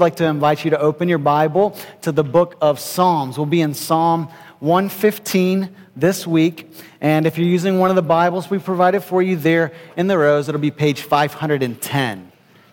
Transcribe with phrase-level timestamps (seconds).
[0.00, 3.36] Like to invite you to open your Bible to the book of Psalms.
[3.36, 4.30] We'll be in Psalm
[4.60, 6.72] 115 this week.
[7.02, 10.16] And if you're using one of the Bibles we provided for you there in the
[10.16, 12.29] rows, it'll be page 510.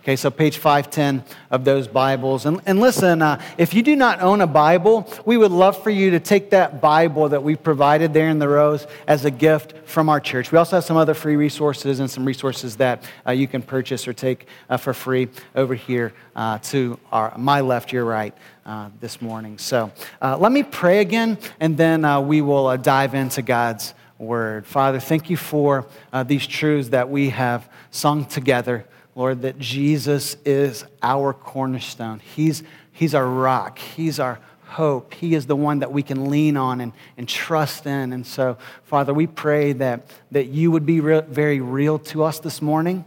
[0.08, 2.46] Okay, so page 510 of those Bibles.
[2.46, 5.90] And, and listen, uh, if you do not own a Bible, we would love for
[5.90, 9.74] you to take that Bible that we provided there in the rows as a gift
[9.86, 10.50] from our church.
[10.50, 14.08] We also have some other free resources and some resources that uh, you can purchase
[14.08, 18.34] or take uh, for free over here uh, to our, my left, your right.
[18.66, 19.58] Uh, this morning.
[19.58, 24.66] So uh, let me pray again, and then we will dive into God's word.
[24.66, 25.86] Father, thank you for
[26.26, 28.86] these truths that we have sung together.
[29.18, 32.20] Lord, that Jesus is our cornerstone.
[32.20, 32.62] He's,
[32.94, 35.16] he's our rock, He's our hope.
[35.16, 38.14] He is the one that we can lean on and, and trust in.
[38.14, 42.38] And so, Father, we pray that, that you would be re- very real to us
[42.40, 43.06] this morning.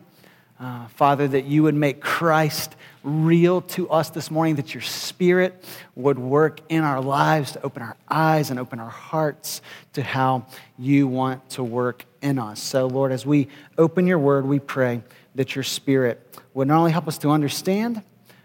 [0.59, 5.65] Uh, Father, that you would make Christ real to us this morning, that your Spirit
[5.95, 10.45] would work in our lives to open our eyes and open our hearts to how
[10.77, 12.61] you want to work in us.
[12.61, 13.47] So, Lord, as we
[13.79, 15.03] open your word, we pray
[15.35, 18.03] that your Spirit would not only help us to understand,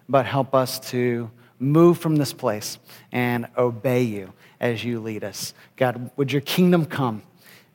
[0.08, 2.78] but help us to move from this place
[3.12, 5.54] and obey you as you lead us.
[5.78, 7.24] God, would your kingdom come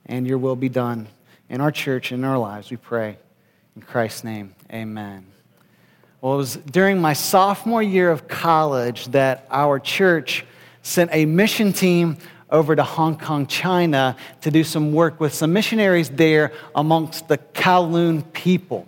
[0.06, 1.08] and your will be done
[1.48, 3.18] in our church and in our lives, we pray.
[3.76, 5.26] In Christ's name, amen.
[6.20, 10.44] Well, it was during my sophomore year of college that our church
[10.82, 12.18] sent a mission team
[12.50, 17.38] over to Hong Kong, China to do some work with some missionaries there amongst the
[17.38, 18.86] Kowloon people.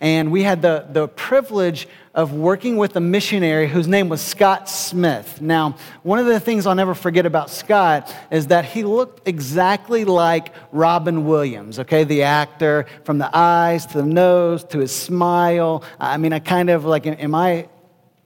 [0.00, 4.68] And we had the, the privilege of working with a missionary whose name was Scott
[4.68, 5.40] Smith.
[5.40, 10.04] Now, one of the things I'll never forget about Scott is that he looked exactly
[10.04, 15.82] like Robin Williams, okay, the actor, from the eyes to the nose to his smile.
[15.98, 17.68] I mean, I kind of like, am I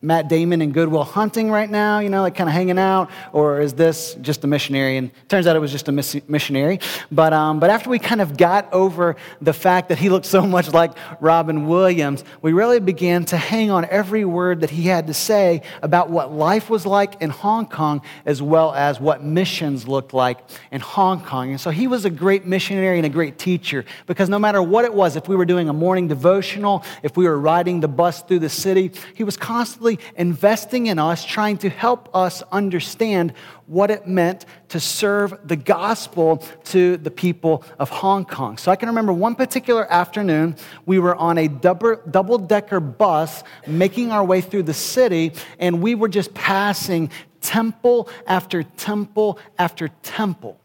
[0.05, 3.08] Matt Damon in Good Will Hunting right now, you know, like kind of hanging out?
[3.33, 4.97] Or is this just a missionary?
[4.97, 6.81] And turns out it was just a missionary.
[7.12, 10.43] But, um, but after we kind of got over the fact that he looked so
[10.44, 10.91] much like
[11.21, 15.62] Robin Williams, we really began to hang on every word that he had to say
[15.82, 20.41] about what life was like in Hong Kong as well as what missions looked like
[20.72, 21.50] in Hong Kong.
[21.50, 24.84] And so he was a great missionary and a great teacher because no matter what
[24.84, 28.22] it was, if we were doing a morning devotional, if we were riding the bus
[28.22, 33.32] through the city, he was constantly investing in us, trying to help us understand
[33.66, 38.58] what it meant to serve the gospel to the people of Hong Kong.
[38.58, 44.12] So I can remember one particular afternoon, we were on a double decker bus making
[44.12, 47.10] our way through the city, and we were just passing
[47.41, 50.58] temple after temple after temple.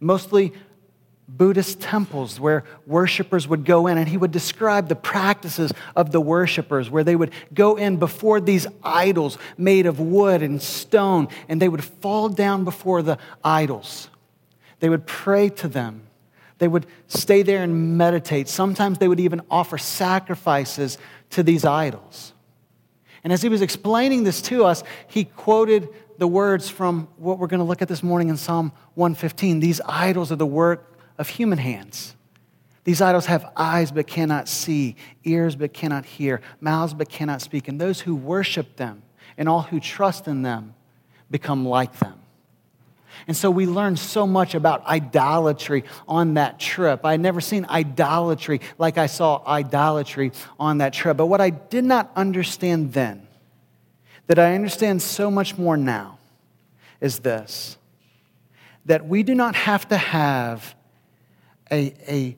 [0.00, 0.52] Mostly
[1.28, 6.20] Buddhist temples where worshipers would go in, and he would describe the practices of the
[6.20, 11.60] worshipers, where they would go in before these idols made of wood and stone, and
[11.60, 14.08] they would fall down before the idols.
[14.80, 16.02] They would pray to them.
[16.56, 18.48] They would stay there and meditate.
[18.48, 20.96] Sometimes they would even offer sacrifices
[21.30, 22.32] to these idols.
[23.22, 27.46] And as he was explaining this to us, he quoted the words from what we're
[27.46, 29.60] going to look at this morning in Psalm 115.
[29.60, 32.14] These idols are the work of human hands.
[32.84, 37.68] These idols have eyes but cannot see, ears but cannot hear, mouths but cannot speak.
[37.68, 39.02] And those who worship them
[39.36, 40.74] and all who trust in them
[41.30, 42.18] become like them.
[43.26, 47.04] And so we learned so much about idolatry on that trip.
[47.04, 51.16] I had never seen idolatry like I saw idolatry on that trip.
[51.16, 53.26] But what I did not understand then,
[54.28, 56.18] that I understand so much more now,
[57.00, 57.76] is this
[58.86, 60.74] that we do not have to have
[61.70, 62.36] a, a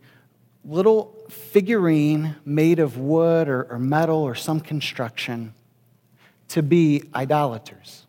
[0.64, 5.54] little figurine made of wood or, or metal or some construction
[6.48, 8.06] to be idolaters.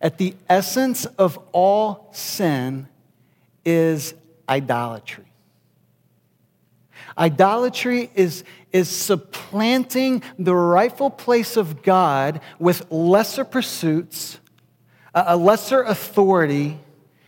[0.00, 2.88] At the essence of all sin
[3.64, 4.14] is
[4.48, 5.24] idolatry.
[7.18, 14.38] Idolatry is, is supplanting the rightful place of God with lesser pursuits,
[15.14, 16.78] a lesser authority,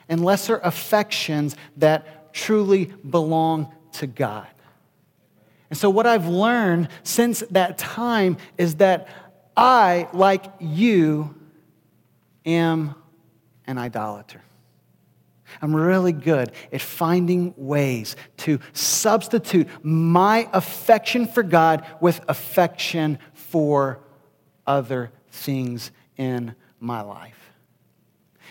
[0.09, 4.47] and lesser affections that truly belong to God.
[5.71, 9.09] And so, what I've learned since that time is that
[9.57, 11.35] I, like you,
[12.45, 12.95] am
[13.67, 14.43] an idolater.
[15.61, 24.01] I'm really good at finding ways to substitute my affection for God with affection for
[24.67, 27.42] other things in my life.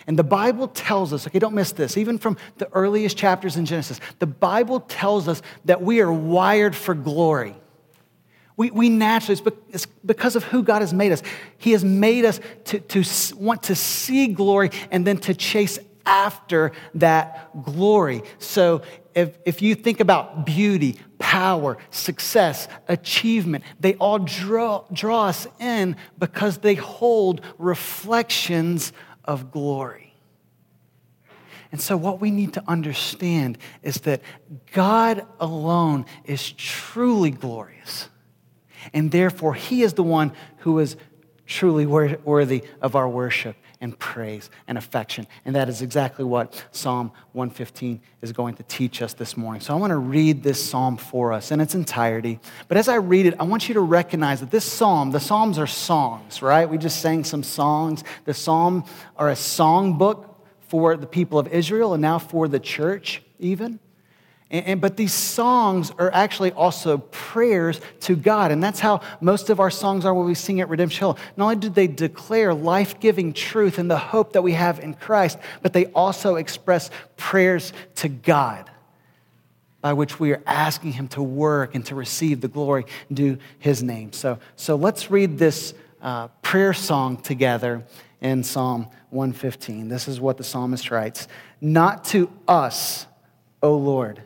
[0.07, 3.65] And the Bible tells us, okay, don't miss this, even from the earliest chapters in
[3.65, 7.55] Genesis, the Bible tells us that we are wired for glory.
[8.57, 11.23] We, we naturally, it's because of who God has made us.
[11.57, 16.71] He has made us to, to want to see glory and then to chase after
[16.95, 18.23] that glory.
[18.39, 18.81] So
[19.15, 25.95] if, if you think about beauty, power, success, achievement, they all draw, draw us in
[26.17, 28.93] because they hold reflections
[29.25, 30.13] of glory.
[31.71, 34.21] And so, what we need to understand is that
[34.73, 38.09] God alone is truly glorious.
[38.93, 40.97] And therefore, He is the one who is
[41.45, 45.27] truly worthy of our worship and praise and affection.
[45.43, 49.59] And that is exactly what Psalm 115 is going to teach us this morning.
[49.59, 52.39] So I want to read this psalm for us in its entirety.
[52.67, 55.57] But as I read it, I want you to recognize that this psalm, the psalms
[55.57, 56.69] are songs, right?
[56.69, 58.03] We just sang some songs.
[58.25, 58.85] The psalm
[59.17, 60.27] are a song book
[60.67, 63.79] for the people of Israel and now for the church, even.
[64.51, 68.51] And, and, but these songs are actually also prayers to God.
[68.51, 71.17] And that's how most of our songs are when we sing at Redemption Hill.
[71.37, 74.93] Not only do they declare life giving truth and the hope that we have in
[74.93, 78.69] Christ, but they also express prayers to God
[79.79, 83.81] by which we are asking Him to work and to receive the glory due His
[83.81, 84.11] name.
[84.11, 87.83] So, so let's read this uh, prayer song together
[88.19, 89.87] in Psalm 115.
[89.87, 91.27] This is what the psalmist writes
[91.61, 93.07] Not to us,
[93.63, 94.21] O Lord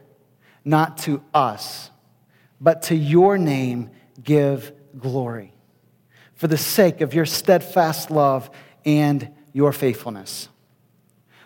[0.66, 1.92] not to us,
[2.60, 3.92] but to your name
[4.22, 5.54] give glory,
[6.34, 8.50] for the sake of your steadfast love
[8.84, 10.50] and your faithfulness.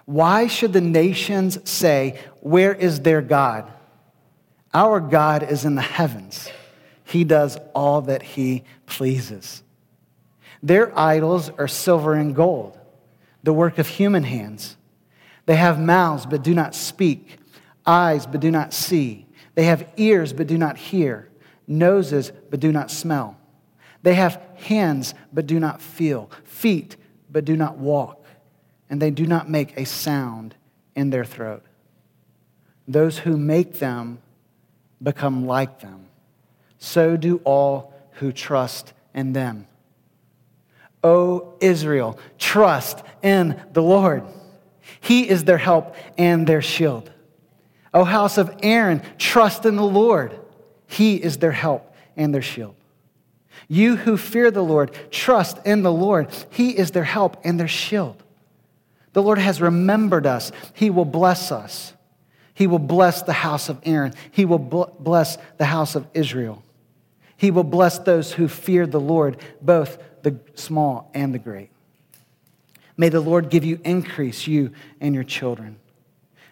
[0.06, 3.72] Why should the nations say, Where is their God?
[4.74, 6.50] Our God is in the heavens.
[7.04, 9.64] He does all that he pleases.
[10.62, 12.78] Their idols are silver and gold,
[13.44, 14.78] the work of human hands.
[15.46, 17.38] They have mouths but do not speak
[17.86, 19.26] eyes but do not see.
[19.56, 21.30] They have ears but do not hear,
[21.68, 23.38] noses but do not smell.
[24.04, 26.96] They have hands but do not feel, feet
[27.30, 28.26] but do not walk,
[28.90, 30.56] and they do not make a sound
[30.96, 31.64] in their throat.
[32.88, 34.20] Those who make them
[35.02, 36.06] become like them.
[36.80, 39.68] So do all who trust in them.
[41.04, 44.24] O Israel, trust in the Lord.
[45.00, 47.12] He is their help and their shield.
[47.94, 50.40] O house of Aaron, trust in the Lord.
[50.88, 52.76] He is their help and their shield.
[53.68, 56.30] You who fear the Lord, trust in the Lord.
[56.50, 58.24] He is their help and their shield.
[59.14, 60.52] The Lord has remembered us.
[60.74, 61.94] He will bless us.
[62.54, 64.14] He will bless the house of Aaron.
[64.32, 66.64] He will bless the house of Israel.
[67.38, 71.70] He will bless those who fear the Lord, both the small and the great.
[72.98, 75.78] May the Lord give you increase, you and your children.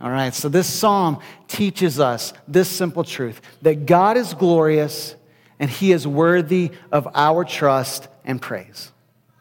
[0.00, 5.14] All right, so this psalm teaches us this simple truth that God is glorious
[5.58, 8.92] and he is worthy of our trust and praise.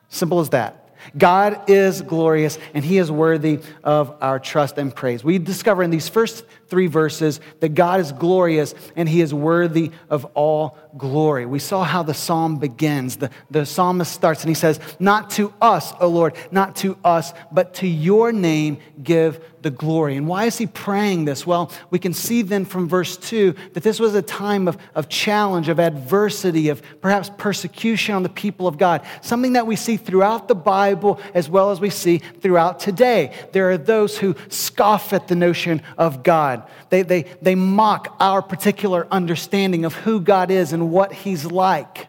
[0.10, 0.90] Simple as that.
[1.18, 5.24] God is glorious and he is worthy of our trust and praise.
[5.24, 9.92] We discover in these first three verses that God is glorious and he is worthy
[10.10, 11.46] of all glory.
[11.46, 13.18] We saw how the psalm begins.
[13.18, 17.34] The, the psalmist starts and he says, Not to us, O Lord, not to us,
[17.52, 20.16] but to your name give the glory.
[20.16, 21.46] And why is he praying this?
[21.46, 25.10] Well, we can see then from verse 2 that this was a time of, of
[25.10, 29.06] challenge, of adversity, of perhaps persecution on the people of God.
[29.22, 33.34] Something that we see throughout the Bible as well as we see throughout today.
[33.52, 36.59] There are those who scoff at the notion of God.
[36.60, 36.70] God.
[36.90, 42.08] They, they, they mock our particular understanding of who God is and what He's like.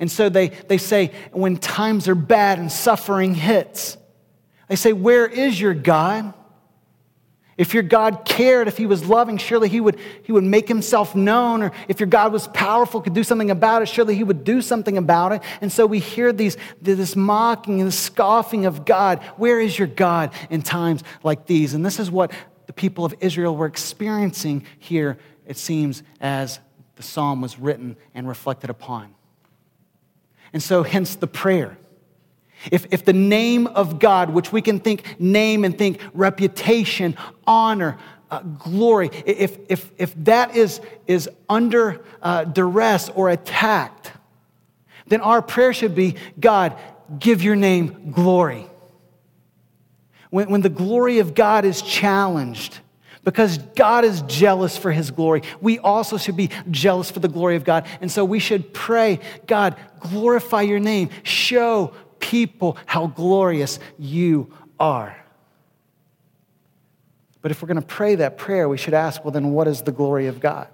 [0.00, 3.96] And so they, they say, when times are bad and suffering hits,
[4.68, 6.34] they say, Where is your God?
[7.58, 11.14] If your God cared, if he was loving, surely he would, he would make himself
[11.14, 11.62] known.
[11.62, 14.62] Or if your God was powerful, could do something about it, surely he would do
[14.62, 15.42] something about it.
[15.60, 19.22] And so we hear these, this mocking and scoffing of God.
[19.36, 21.74] Where is your God in times like these?
[21.74, 22.32] And this is what
[22.72, 26.58] the people of Israel were experiencing here, it seems, as
[26.96, 29.14] the psalm was written and reflected upon.
[30.54, 31.76] And so, hence the prayer.
[32.70, 37.14] If, if the name of God, which we can think name and think reputation,
[37.46, 37.98] honor,
[38.30, 44.12] uh, glory, if, if, if that is, is under uh, duress or attacked,
[45.08, 46.78] then our prayer should be God,
[47.18, 48.66] give your name glory.
[50.32, 52.78] When, when the glory of God is challenged,
[53.22, 55.42] because God is jealous for his glory.
[55.60, 57.86] We also should be jealous for the glory of God.
[58.00, 61.10] And so we should pray, God, glorify your name.
[61.22, 65.14] Show people how glorious you are.
[67.42, 69.82] But if we're going to pray that prayer, we should ask, well, then what is
[69.82, 70.68] the glory of God?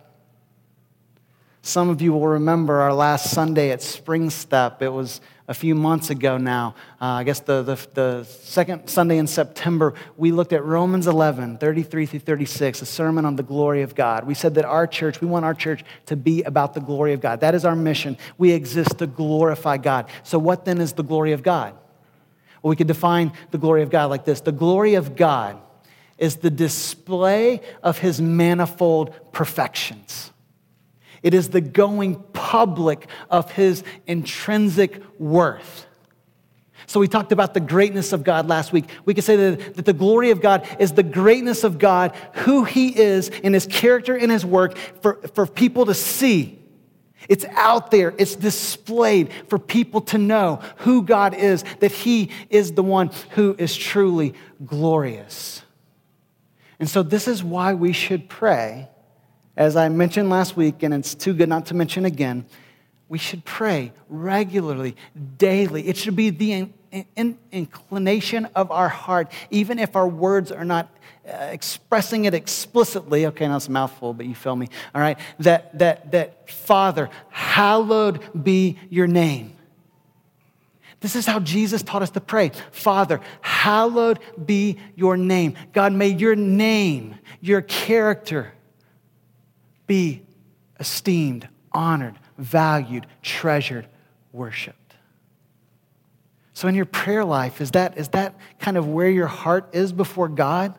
[1.62, 4.82] Some of you will remember our last Sunday at Spring Step.
[4.82, 6.74] It was a few months ago now.
[7.00, 11.56] Uh, I guess the, the, the, second Sunday in September, we looked at Romans 11,
[11.56, 14.26] 33 through 36, a sermon on the glory of God.
[14.26, 17.22] We said that our church, we want our church to be about the glory of
[17.22, 17.40] God.
[17.40, 18.18] That is our mission.
[18.36, 20.10] We exist to glorify God.
[20.22, 21.74] So, what then is the glory of God?
[22.62, 25.58] Well, we could define the glory of God like this the glory of God
[26.18, 30.32] is the display of his manifold perfections.
[31.22, 35.86] It is the going public of his intrinsic worth.
[36.86, 38.86] So, we talked about the greatness of God last week.
[39.04, 42.64] We could say that, that, the glory of God is the greatness of God, who
[42.64, 46.58] he is in his character and his work for, for people to see.
[47.28, 52.72] It's out there, it's displayed for people to know who God is, that he is
[52.72, 54.32] the one who is truly
[54.64, 55.60] glorious.
[56.80, 58.88] And so, this is why we should pray
[59.58, 62.46] as I mentioned last week, and it's too good not to mention again,
[63.08, 64.94] we should pray regularly,
[65.36, 65.88] daily.
[65.88, 66.74] It should be the in,
[67.16, 70.88] in, inclination of our heart, even if our words are not
[71.28, 73.26] uh, expressing it explicitly.
[73.26, 74.68] Okay, now it's a mouthful, but you feel me.
[74.94, 79.56] All right, that, that, that Father, hallowed be your name.
[81.00, 82.52] This is how Jesus taught us to pray.
[82.70, 85.54] Father, hallowed be your name.
[85.72, 88.52] God, may your name, your character,
[89.88, 90.22] be
[90.78, 93.88] esteemed, honored, valued, treasured,
[94.32, 94.94] worshiped.
[96.54, 99.92] So, in your prayer life, is that, is that kind of where your heart is
[99.92, 100.74] before God?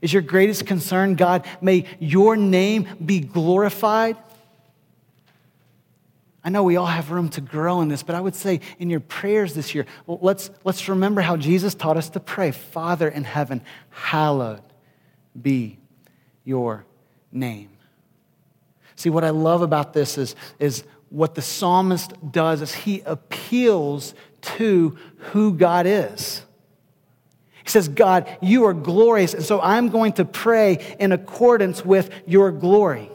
[0.00, 4.16] Is your greatest concern, God, may your name be glorified?
[6.42, 8.88] I know we all have room to grow in this, but I would say in
[8.88, 13.08] your prayers this year, well, let's, let's remember how Jesus taught us to pray Father
[13.08, 13.60] in heaven,
[13.90, 14.62] hallowed
[15.40, 15.78] be
[16.44, 16.84] your
[17.30, 17.68] name.
[19.00, 24.12] See, what I love about this is, is what the psalmist does is he appeals
[24.42, 24.98] to
[25.32, 26.42] who God is.
[27.64, 32.10] He says, God, you are glorious, and so I'm going to pray in accordance with
[32.26, 33.10] your glory.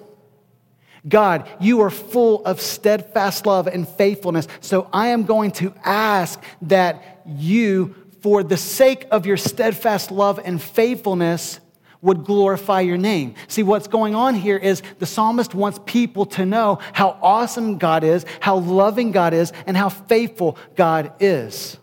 [1.07, 6.41] God, you are full of steadfast love and faithfulness, so I am going to ask
[6.63, 11.59] that you, for the sake of your steadfast love and faithfulness,
[12.05, 13.33] would glorify your name.
[13.47, 18.03] See, what's going on here is the psalmist wants people to know how awesome God
[18.03, 21.77] is, how loving God is, and how faithful God is.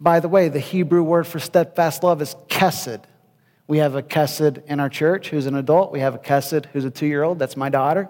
[0.00, 3.04] By the way, the Hebrew word for steadfast love is kesed.
[3.66, 5.92] We have a kesed in our church who's an adult.
[5.92, 7.38] We have a kesed who's a two year old.
[7.38, 8.08] That's my daughter.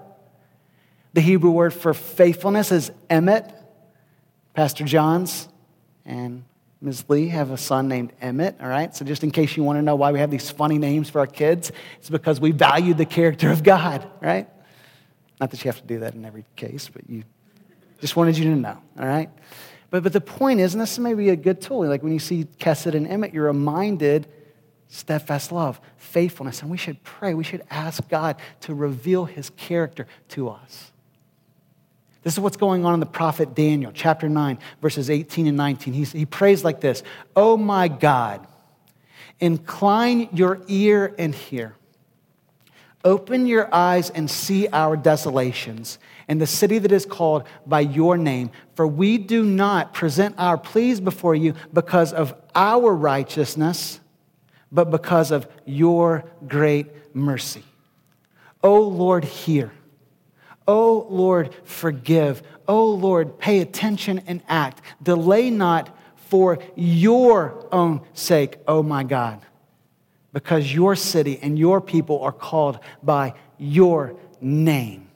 [1.13, 3.53] The Hebrew word for faithfulness is emet,
[4.55, 5.49] Pastor John's,
[6.05, 6.45] and
[6.83, 7.05] Ms.
[7.09, 8.95] Lee have a son named Emmett, all right?
[8.95, 11.21] So, just in case you want to know why we have these funny names for
[11.21, 14.49] our kids, it's because we value the character of God, right?
[15.41, 17.25] Not that you have to do that in every case, but you
[18.01, 19.29] just wanted you to know, all right?
[19.91, 22.19] But, but the point is, and this may be a good tool, like when you
[22.19, 24.27] see Kesed and Emmett, you're reminded
[24.89, 30.07] steadfast love, faithfulness, and we should pray, we should ask God to reveal his character
[30.31, 30.93] to us.
[32.23, 35.95] This is what's going on in the prophet Daniel, chapter 9, verses 18 and 19.
[35.95, 37.03] He's, he prays like this
[37.35, 38.47] Oh my God,
[39.41, 41.75] incline your ear and hear.
[43.03, 45.99] Open your eyes and see our desolations
[46.29, 48.51] and the city that is called by your name.
[48.75, 54.01] For we do not present our pleas before you because of our righteousness,
[54.71, 57.65] but because of your great mercy.
[58.63, 59.73] O Lord, hear.
[60.73, 62.45] Oh Lord, forgive.
[62.69, 64.81] Oh Lord, pay attention and act.
[65.03, 69.41] Delay not for your own sake, oh my God,
[70.33, 75.09] because your city and your people are called by your name.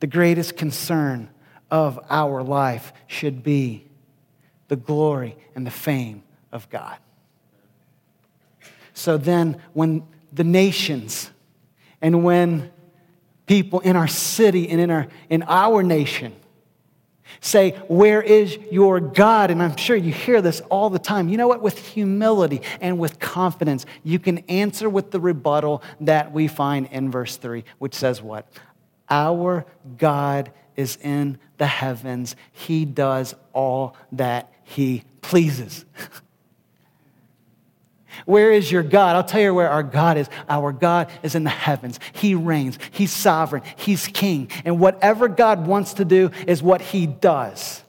[0.00, 1.28] The greatest concern
[1.70, 3.86] of our life should be
[4.68, 6.96] the glory and the fame of God.
[8.94, 11.30] So then, when the nations
[12.00, 12.70] and when
[13.46, 16.34] people in our city and in our, in our nation
[17.40, 19.50] say, Where is your God?
[19.50, 21.28] And I'm sure you hear this all the time.
[21.28, 21.62] You know what?
[21.62, 27.10] With humility and with confidence, you can answer with the rebuttal that we find in
[27.10, 28.48] verse 3, which says, What?
[29.08, 29.66] Our
[29.98, 32.36] God is in the heavens.
[32.52, 35.84] He does all that he pleases.
[38.24, 39.16] Where is your God?
[39.16, 40.28] I'll tell you where our God is.
[40.48, 42.00] Our God is in the heavens.
[42.12, 42.78] He reigns.
[42.90, 43.62] He's sovereign.
[43.76, 44.50] He's king.
[44.64, 47.82] And whatever God wants to do is what he does.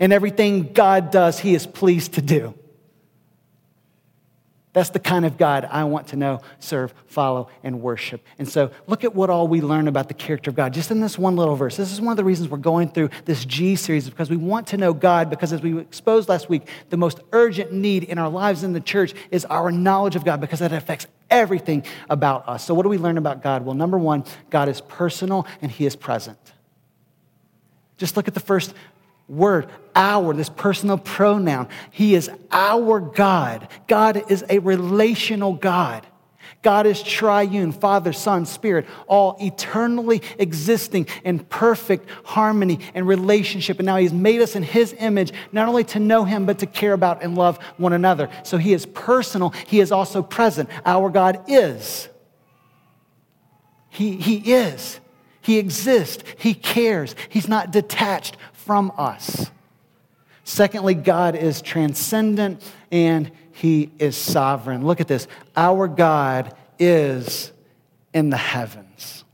[0.00, 2.54] And everything God does, he is pleased to do.
[4.74, 8.20] That's the kind of God I want to know, serve, follow, and worship.
[8.40, 11.00] And so look at what all we learn about the character of God just in
[11.00, 11.76] this one little verse.
[11.76, 14.66] This is one of the reasons we're going through this G series because we want
[14.68, 18.28] to know God because as we exposed last week, the most urgent need in our
[18.28, 22.64] lives in the church is our knowledge of God because that affects everything about us.
[22.64, 23.64] So what do we learn about God?
[23.64, 26.38] Well, number 1, God is personal and he is present.
[27.96, 28.74] Just look at the first
[29.28, 31.68] word, our, this personal pronoun.
[31.90, 33.68] He is our God.
[33.86, 36.06] God is a relational God.
[36.62, 43.78] God is triune, Father, Son, Spirit, all eternally existing in perfect harmony and relationship.
[43.78, 46.66] And now He's made us in His image, not only to know Him, but to
[46.66, 48.30] care about and love one another.
[48.44, 50.70] So He is personal, He is also present.
[50.86, 52.08] Our God is.
[53.90, 54.98] He, he is.
[55.40, 56.24] He exists.
[56.36, 57.14] He cares.
[57.28, 59.50] He's not detached from us.
[60.44, 64.86] Secondly, God is transcendent and he is sovereign.
[64.86, 65.26] Look at this.
[65.56, 67.52] Our God is
[68.12, 69.24] in the heavens.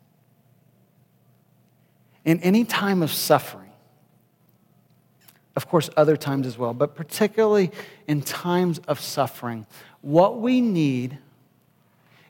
[2.24, 3.70] In any time of suffering,
[5.56, 7.70] of course, other times as well, but particularly
[8.06, 9.66] in times of suffering,
[10.00, 11.18] what we need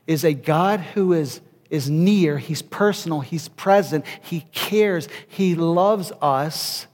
[0.07, 1.39] is a God who is,
[1.69, 6.87] is near, He's personal, He's present, He cares, He loves us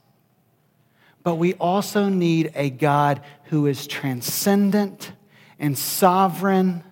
[1.28, 5.12] but we also need a God who is transcendent
[5.60, 6.86] and sovereign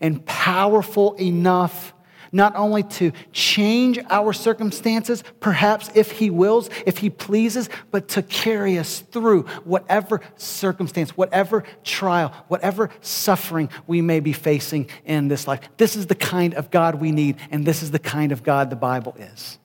[0.00, 1.92] and powerful enough
[2.32, 8.22] not only to change our circumstances, perhaps if He wills, if He pleases, but to
[8.22, 15.46] carry us through whatever circumstance, whatever trial, whatever suffering we may be facing in this
[15.46, 15.60] life.
[15.76, 18.70] This is the kind of God we need, and this is the kind of God
[18.70, 19.58] the Bible is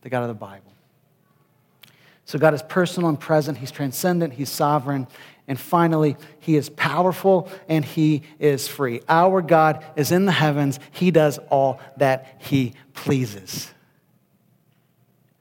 [0.00, 0.73] the God of the Bible.
[2.24, 5.06] So God is personal and present, He's transcendent, He's sovereign.
[5.46, 9.02] And finally, He is powerful and He is free.
[9.08, 13.70] Our God is in the heavens, He does all that He pleases.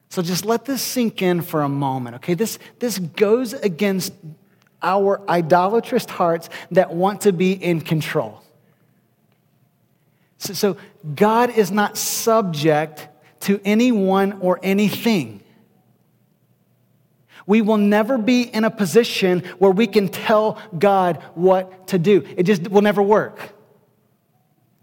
[0.09, 2.35] So just let this sink in for a moment, okay?
[2.35, 4.13] This, this goes against
[4.83, 8.43] our idolatrous hearts that want to be in control.
[10.37, 10.77] So, so
[11.15, 13.07] God is not subject
[13.41, 15.42] to anyone or anything.
[17.45, 22.23] We will never be in a position where we can tell God what to do.
[22.37, 23.53] It just will never work.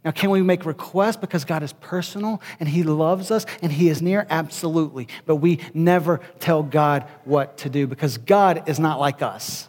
[0.05, 3.89] Now, can we make requests because God is personal and He loves us and He
[3.89, 4.27] is near?
[4.31, 5.09] Absolutely.
[5.27, 9.69] But we never tell God what to do because God is not like us.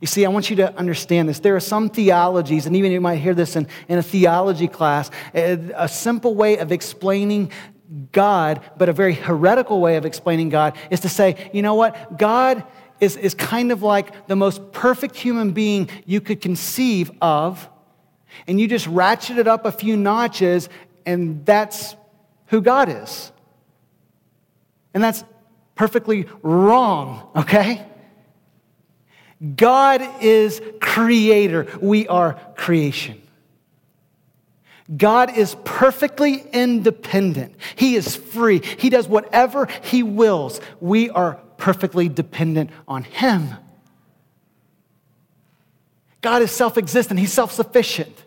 [0.00, 1.40] You see, I want you to understand this.
[1.40, 5.10] There are some theologies, and even you might hear this in, in a theology class,
[5.34, 7.50] a simple way of explaining
[8.12, 12.18] God, but a very heretical way of explaining God is to say, you know what?
[12.18, 12.64] God
[13.00, 17.68] is, is kind of like the most perfect human being you could conceive of,
[18.46, 20.68] and you just ratchet it up a few notches,
[21.06, 21.96] and that's
[22.46, 23.32] who God is.
[24.92, 25.24] And that's
[25.74, 27.86] perfectly wrong, okay?
[29.56, 33.22] God is creator, we are creation.
[34.96, 37.54] God is perfectly independent.
[37.76, 38.62] He is free.
[38.78, 40.60] He does whatever He wills.
[40.80, 43.54] We are perfectly dependent on Him.
[46.20, 48.24] God is self existent, He's self sufficient.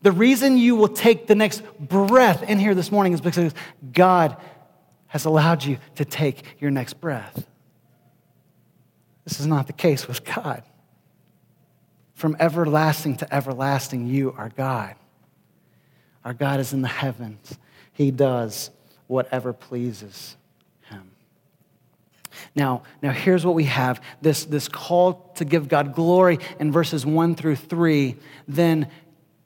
[0.00, 3.54] The reason you will take the next breath in here this morning is because
[3.92, 4.36] God
[5.06, 7.46] has allowed you to take your next breath.
[9.24, 10.64] This is not the case with God.
[12.22, 14.94] From everlasting to everlasting, you are God.
[16.24, 17.58] Our God is in the heavens.
[17.94, 18.70] He does
[19.08, 20.36] whatever pleases
[20.88, 21.10] him.
[22.54, 27.04] Now, now here's what we have this, this call to give God glory in verses
[27.04, 28.14] 1 through 3,
[28.46, 28.86] then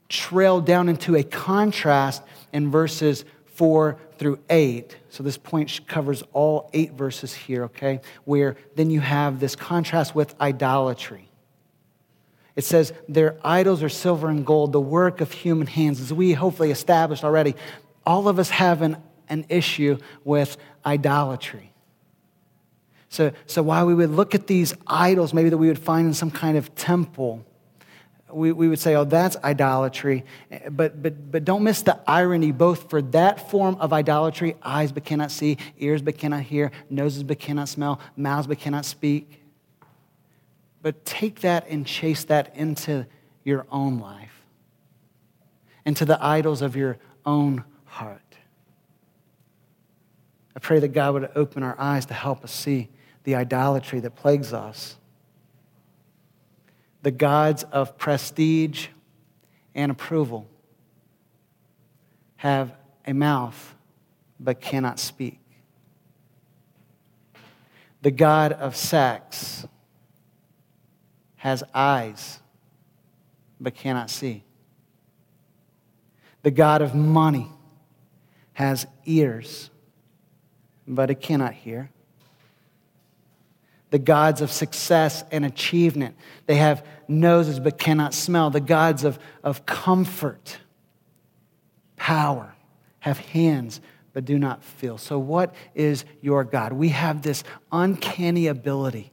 [0.07, 2.21] trail down into a contrast
[2.53, 4.95] in verses 4 through 8.
[5.09, 8.01] So this point covers all eight verses here, okay?
[8.25, 11.26] Where then you have this contrast with idolatry.
[12.57, 16.01] It says, Their idols are silver and gold, the work of human hands.
[16.01, 17.55] As we hopefully established already,
[18.05, 18.97] all of us have an,
[19.29, 21.71] an issue with idolatry.
[23.09, 26.13] So, so while we would look at these idols, maybe that we would find in
[26.15, 27.45] some kind of temple,
[28.31, 30.25] we, we would say, oh, that's idolatry.
[30.69, 35.05] But, but, but don't miss the irony, both for that form of idolatry eyes but
[35.05, 39.36] cannot see, ears but cannot hear, noses but cannot smell, mouths but cannot speak.
[40.87, 43.05] But take that and chase that into
[43.43, 44.41] your own life,
[45.85, 48.37] into the idols of your own heart.
[50.55, 52.87] I pray that God would open our eyes to help us see
[53.25, 54.95] the idolatry that plagues us
[57.01, 58.87] the gods of prestige
[59.75, 60.47] and approval
[62.37, 62.71] have
[63.05, 63.75] a mouth
[64.39, 65.41] but cannot speak.
[68.03, 69.67] The God of sex
[71.37, 72.39] has eyes
[73.59, 74.43] but cannot see.
[76.43, 77.51] The God of money
[78.53, 79.69] has ears
[80.87, 81.91] but it cannot hear.
[83.89, 88.49] The gods of success and achievement, they have noses but cannot smell.
[88.49, 90.57] The gods of, of comfort,
[91.95, 92.53] power,
[92.99, 93.79] have hands
[94.13, 94.97] but do not feel.
[94.97, 96.73] So, what is your God?
[96.73, 99.11] We have this uncanny ability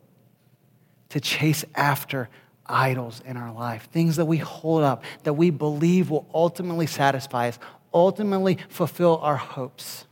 [1.15, 2.29] to chase after
[2.67, 7.47] idols in our life, things that we hold up, that we believe will ultimately satisfy
[7.47, 7.57] us,
[7.93, 10.07] ultimately fulfill our hopes.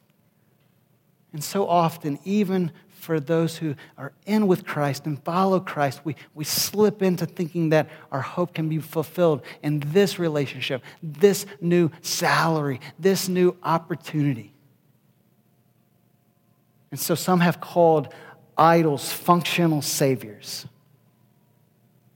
[1.33, 6.15] And so often, even for those who are in with Christ and follow Christ, we,
[6.37, 11.91] we slip into thinking that our hope can be fulfilled in this relationship, this new
[12.01, 14.55] salary, this new opportunity.
[16.93, 18.15] And so some have called
[18.57, 20.67] idols functional saviors.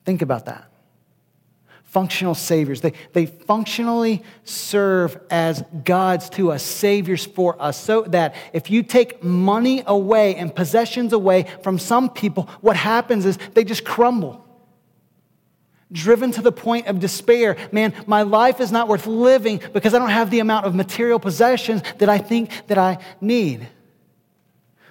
[0.07, 0.71] Think about that
[1.97, 2.83] functional saviors.
[2.83, 8.83] They, they functionally serve as gods to us, saviors for us, so that if you
[8.83, 14.45] take money away and possessions away from some people, what happens is they just crumble.
[15.91, 17.57] Driven to the point of despair.
[17.73, 21.19] Man, my life is not worth living because I don't have the amount of material
[21.19, 23.69] possessions that I think that I need.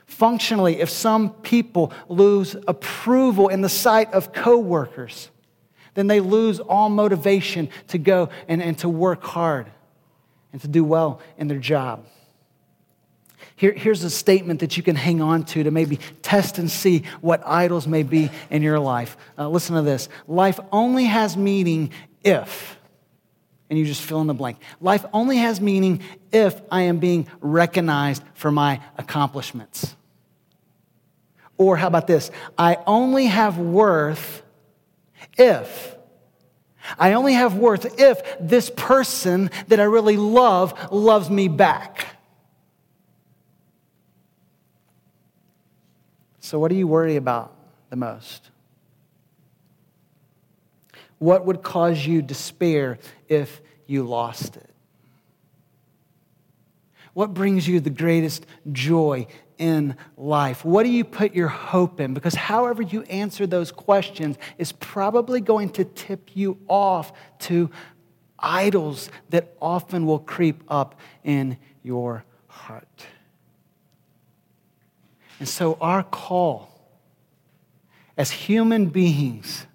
[0.06, 5.30] Functionally, if some people lose approval in the sight of coworkers,
[5.96, 9.68] then they lose all motivation to go and, and to work hard
[10.52, 12.06] and to do well in their job.
[13.58, 17.04] Here, here's a statement that you can hang on to to maybe test and see
[17.22, 19.16] what idols may be in your life.
[19.38, 21.92] Uh, listen to this life only has meaning
[22.24, 22.78] if,
[23.70, 24.58] and you just fill in the blank.
[24.80, 26.02] Life only has meaning
[26.32, 29.96] if I am being recognized for my accomplishments.
[31.58, 32.32] Or how about this?
[32.58, 34.44] I only have worth
[35.38, 35.96] if.
[37.00, 42.08] I only have worth if this person that I really love loves me back.
[46.40, 47.56] So, what do you worry about
[47.90, 48.52] the most?
[51.20, 54.70] What would cause you despair if you lost it?
[57.14, 60.66] What brings you the greatest joy in life?
[60.66, 62.14] What do you put your hope in?
[62.14, 67.70] Because however you answer those questions is probably going to tip you off to
[68.38, 73.06] idols that often will creep up in your heart.
[75.40, 76.70] And so, our call
[78.18, 79.68] as human beings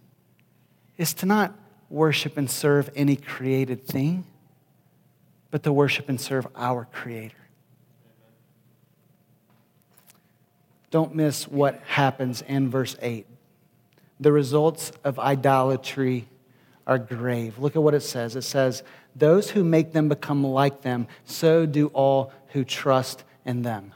[1.00, 1.54] is to not
[1.88, 4.22] worship and serve any created thing,
[5.50, 7.34] but to worship and serve our Creator.
[10.90, 13.26] Don't miss what happens in verse 8.
[14.20, 16.28] The results of idolatry
[16.86, 17.58] are grave.
[17.58, 18.36] Look at what it says.
[18.36, 18.82] It says,
[19.16, 23.94] Those who make them become like them, so do all who trust in them.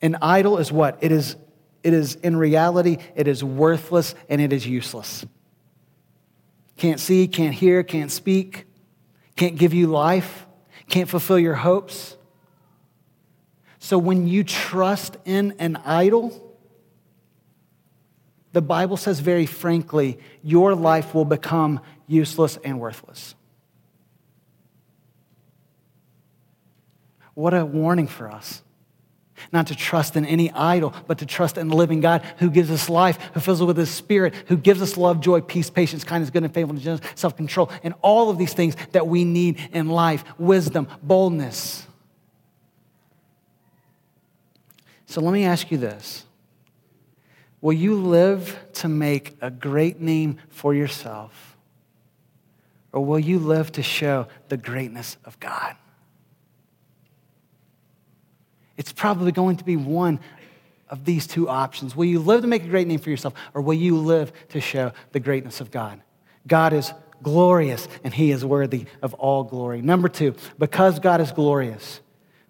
[0.00, 0.98] An idol is what?
[1.00, 1.34] It is,
[1.82, 5.24] it is in reality, it is worthless and it is useless.
[6.76, 8.66] Can't see, can't hear, can't speak,
[9.36, 10.46] can't give you life,
[10.88, 12.16] can't fulfill your hopes.
[13.78, 16.56] So when you trust in an idol,
[18.52, 23.34] the Bible says very frankly, your life will become useless and worthless.
[27.34, 28.62] What a warning for us.
[29.52, 32.70] Not to trust in any idol, but to trust in the living God who gives
[32.70, 36.04] us life, who fills us with His Spirit, who gives us love, joy, peace, patience,
[36.04, 40.24] kindness, goodness, faithfulness, self control, and all of these things that we need in life
[40.38, 41.86] wisdom, boldness.
[45.06, 46.24] So let me ask you this
[47.60, 51.56] Will you live to make a great name for yourself?
[52.92, 55.76] Or will you live to show the greatness of God?
[58.80, 60.20] It's probably going to be one
[60.88, 61.94] of these two options.
[61.94, 64.60] Will you live to make a great name for yourself, or will you live to
[64.62, 66.00] show the greatness of God?
[66.46, 66.90] God is
[67.22, 69.82] glorious and he is worthy of all glory.
[69.82, 72.00] Number two, because God is glorious,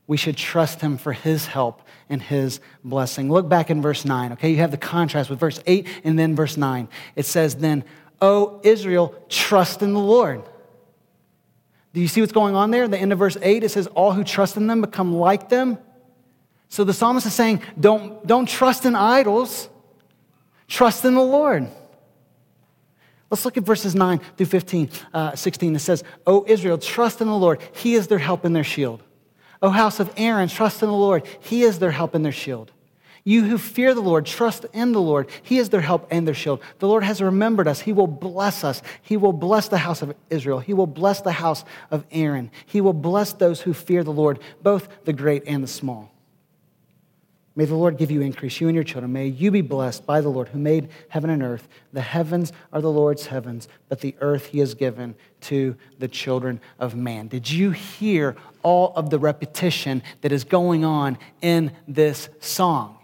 [0.06, 3.28] we should trust him for his help and his blessing.
[3.28, 4.52] Look back in verse 9, okay?
[4.52, 6.88] You have the contrast with verse 8 and then verse 9.
[7.16, 7.82] It says, Then,
[8.22, 10.44] O Israel, trust in the Lord.
[11.92, 12.86] Do you see what's going on there?
[12.86, 15.76] the end of verse 8, it says, All who trust in them become like them.
[16.70, 19.68] So the psalmist is saying, Don't, don't trust in idols,
[20.68, 21.68] trust in the Lord.
[23.28, 25.76] Let's look at verses 9 through 15, uh, 16.
[25.76, 27.60] It says, O Israel, trust in the Lord.
[27.74, 29.02] He is their help and their shield.
[29.62, 31.26] O house of Aaron, trust in the Lord.
[31.40, 32.72] He is their help and their shield.
[33.24, 35.28] You who fear the Lord, trust in the Lord.
[35.42, 36.60] He is their help and their shield.
[36.78, 37.80] The Lord has remembered us.
[37.80, 38.80] He will bless us.
[39.02, 40.60] He will bless the house of Israel.
[40.60, 42.50] He will bless the house of Aaron.
[42.64, 46.12] He will bless those who fear the Lord, both the great and the small.
[47.56, 49.12] May the Lord give you increase, you and your children.
[49.12, 51.68] May you be blessed by the Lord who made heaven and earth.
[51.92, 56.60] The heavens are the Lord's heavens, but the earth he has given to the children
[56.78, 57.26] of man.
[57.26, 62.99] Did you hear all of the repetition that is going on in this song?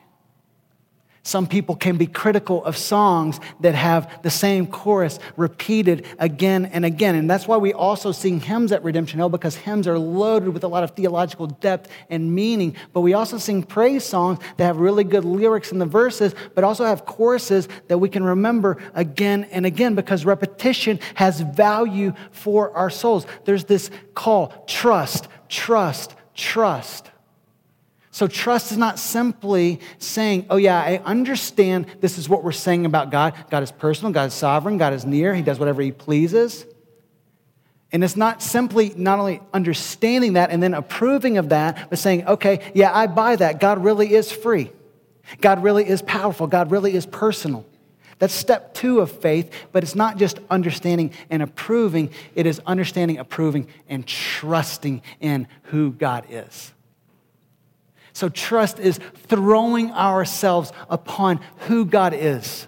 [1.27, 6.85] Some people can be critical of songs that have the same chorus repeated again and
[6.85, 7.17] again.
[7.17, 10.63] And that's why we also sing hymns at Redemption Hill because hymns are loaded with
[10.63, 12.77] a lot of theological depth and meaning.
[12.93, 16.63] But we also sing praise songs that have really good lyrics in the verses, but
[16.63, 22.71] also have choruses that we can remember again and again because repetition has value for
[22.77, 23.27] our souls.
[23.45, 27.11] There's this call trust, trust, trust.
[28.17, 32.87] So, trust is not simply saying, oh, yeah, I understand this is what we're saying
[32.87, 33.35] about God.
[33.51, 36.65] God is personal, God is sovereign, God is near, He does whatever He pleases.
[37.93, 42.27] And it's not simply not only understanding that and then approving of that, but saying,
[42.27, 43.61] okay, yeah, I buy that.
[43.61, 44.73] God really is free.
[45.43, 46.47] God really is powerful.
[46.47, 47.67] God really is personal.
[48.19, 53.19] That's step two of faith, but it's not just understanding and approving, it is understanding,
[53.19, 56.73] approving, and trusting in who God is.
[58.17, 58.99] So, trust is
[59.29, 62.67] throwing ourselves upon who God is.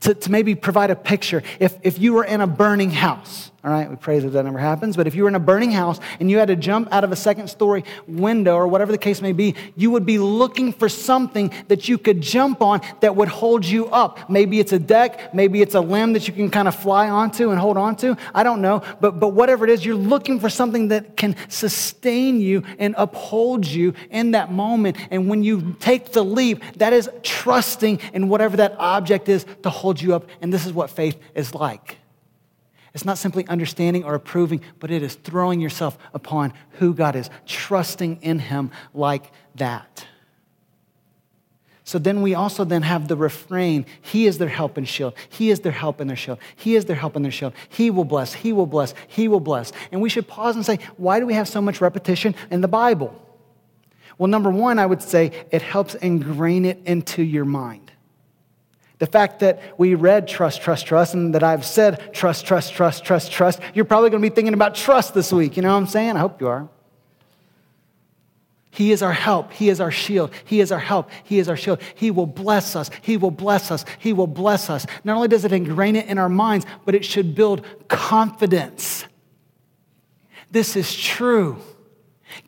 [0.00, 3.70] To, to maybe provide a picture, if, if you were in a burning house, all
[3.70, 4.96] right, we pray that that never happens.
[4.96, 7.12] But if you were in a burning house and you had to jump out of
[7.12, 10.88] a second story window or whatever the case may be, you would be looking for
[10.88, 14.28] something that you could jump on that would hold you up.
[14.28, 17.50] Maybe it's a deck, maybe it's a limb that you can kind of fly onto
[17.50, 18.16] and hold onto.
[18.34, 18.82] I don't know.
[19.00, 23.64] But, but whatever it is, you're looking for something that can sustain you and uphold
[23.64, 24.96] you in that moment.
[25.12, 29.70] And when you take the leap, that is trusting in whatever that object is to
[29.70, 30.26] hold you up.
[30.40, 31.98] And this is what faith is like.
[32.94, 37.30] It's not simply understanding or approving, but it is throwing yourself upon who God is,
[37.46, 40.06] trusting in Him like that.
[41.84, 45.14] So then we also then have the refrain, He is their help and shield.
[45.28, 46.38] He is their help and their shield.
[46.54, 47.54] He is their help and their shield.
[47.68, 49.72] He will bless, He will bless, He will bless.
[49.90, 52.68] And we should pause and say, why do we have so much repetition in the
[52.68, 53.18] Bible?
[54.18, 57.81] Well, number one, I would say it helps ingrain it into your mind.
[59.02, 63.04] The fact that we read trust, trust, trust, and that I've said trust, trust, trust,
[63.04, 65.56] trust, trust, you're probably going to be thinking about trust this week.
[65.56, 66.14] You know what I'm saying?
[66.14, 66.68] I hope you are.
[68.70, 69.52] He is our help.
[69.52, 70.30] He is our shield.
[70.44, 71.10] He is our help.
[71.24, 71.80] He is our shield.
[71.96, 72.90] He will bless us.
[73.00, 73.84] He will bless us.
[73.98, 74.86] He will bless us.
[75.02, 79.04] Not only does it ingrain it in our minds, but it should build confidence.
[80.52, 81.58] This is true.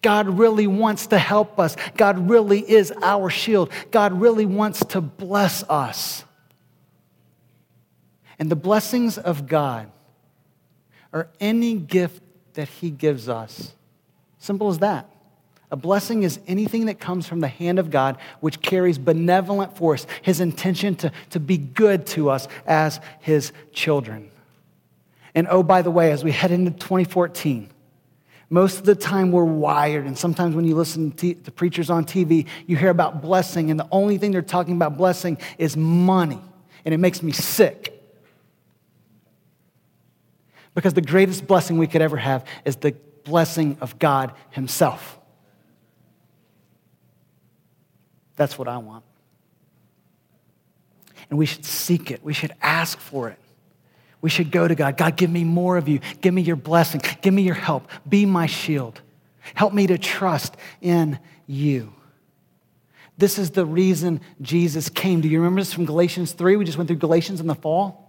[0.03, 1.75] God really wants to help us.
[1.97, 3.73] God really is our shield.
[3.91, 6.25] God really wants to bless us.
[8.39, 9.91] And the blessings of God
[11.13, 12.23] are any gift
[12.55, 13.73] that He gives us.
[14.39, 15.09] Simple as that.
[15.71, 20.07] A blessing is anything that comes from the hand of God, which carries benevolent force,
[20.23, 24.31] His intention to, to be good to us as His children.
[25.35, 27.71] And oh, by the way, as we head into 2014,
[28.51, 32.05] most of the time we're wired, and sometimes when you listen to, to preachers on
[32.05, 36.41] TV, you hear about blessing, and the only thing they're talking about blessing is money,
[36.85, 37.94] and it makes me sick.
[40.75, 42.93] Because the greatest blessing we could ever have is the
[43.25, 45.19] blessing of God Himself.
[48.37, 49.05] That's what I want.
[51.31, 53.39] And we should seek it, we should ask for it.
[54.21, 54.97] We should go to God.
[54.97, 56.01] God, give me more of you.
[56.23, 57.03] Give me your blessing.
[57.21, 57.87] Give me your help.
[58.09, 59.03] Be my shield.
[59.53, 61.93] Help me to trust in you.
[63.19, 65.21] This is the reason Jesus came.
[65.21, 66.57] Do you remember this from Galatians 3?
[66.57, 68.04] We just went through Galatians in the fall.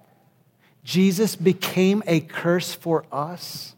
[0.86, 3.76] Jesus became a curse for us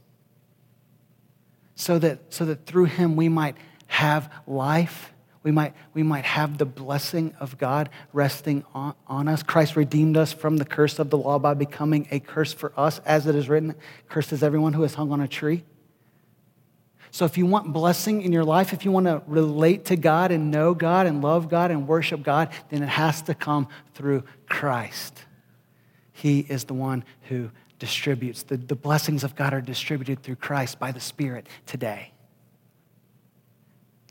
[1.74, 3.56] so that, so that through him we might
[3.88, 9.44] have life We might, we might have the blessing of God resting on, on us.
[9.44, 13.00] Christ redeemed us from the curse of the law by becoming a curse for us,
[13.06, 13.76] as it is written,
[14.10, 15.64] Cursed is everyone who is hung on a tree.
[17.12, 20.32] So, if you want blessing in your life, if you want to relate to God
[20.32, 24.26] and know God and love God and worship God, then it has to come through
[24.50, 25.24] Christ.
[26.18, 28.42] He is the one who distributes.
[28.42, 32.12] The, the blessings of God are distributed through Christ by the Spirit today.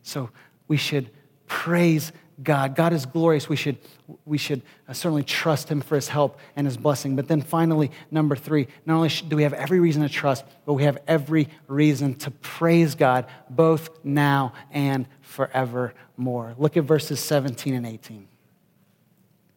[0.04, 0.30] So,
[0.68, 1.10] we should
[1.48, 2.76] praise God.
[2.76, 3.48] God is glorious.
[3.48, 3.78] We should,
[4.24, 7.16] we should uh, certainly trust Him for His help and His blessing.
[7.16, 10.74] But then finally, number three, not only do we have every reason to trust, but
[10.74, 16.54] we have every reason to praise God both now and forevermore.
[16.56, 18.28] Look at verses 17 and 18.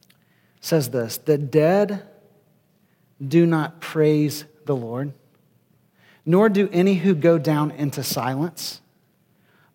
[0.10, 0.16] It
[0.62, 2.08] says this The dead
[3.26, 5.14] do not praise the Lord,
[6.26, 8.82] nor do any who go down into silence,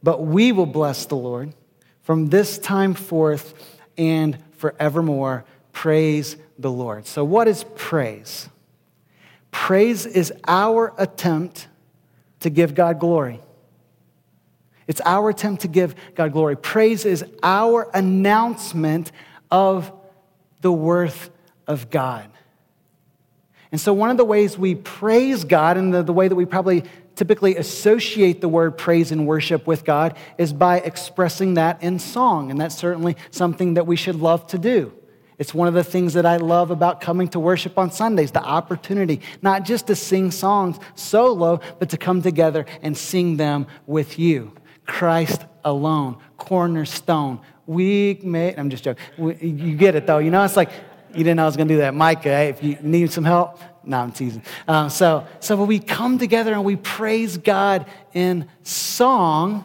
[0.03, 1.55] but we will bless the Lord
[2.03, 5.45] from this time forth and forevermore.
[5.73, 7.07] Praise the Lord.
[7.07, 8.49] So, what is praise?
[9.51, 11.69] Praise is our attempt
[12.41, 13.41] to give God glory.
[14.87, 16.57] It's our attempt to give God glory.
[16.57, 19.13] Praise is our announcement
[19.51, 19.93] of
[20.61, 21.31] the worth
[21.67, 22.29] of God.
[23.75, 26.45] And so, one of the ways we praise God, and the, the way that we
[26.45, 26.85] probably
[27.17, 32.53] typically associate the word praise and worship with God is by expressing that in song.
[32.53, 34.93] And that's certainly something that we should love to do.
[35.39, 38.45] It's one of the things that I love about coming to worship on Sundays the
[38.45, 44.21] opportunity, not just to sing songs solo, but to come together and sing them with
[44.21, 44.53] you.
[44.87, 47.41] Christ alone, cornerstone.
[47.67, 49.03] We may, I'm just joking.
[49.19, 50.19] We, you get it though.
[50.19, 50.71] You know, it's like,
[51.17, 51.95] you didn't know I was going to do that.
[51.95, 54.43] Micah, if you need some help, no, I'm teasing.
[54.67, 59.65] Um, so, so when we come together and we praise God in song,